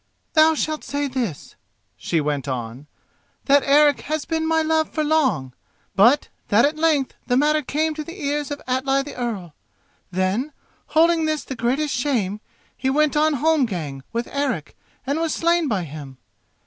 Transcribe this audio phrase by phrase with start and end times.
[0.33, 1.53] "Thou shalt say this,"
[1.95, 2.87] she went on,
[3.45, 5.53] "that Eric had been my love for long,
[5.95, 9.53] but that at length the matter came to the ears of Atli, the Earl.
[10.09, 10.53] Then,
[10.87, 12.41] holding this the greatest shame,
[12.75, 14.75] he went on holmgang with Eric
[15.05, 16.17] and was slain by him.